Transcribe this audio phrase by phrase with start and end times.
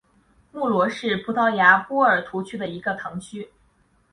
[0.51, 3.51] 穆罗是葡萄牙波尔图区的一个堂区。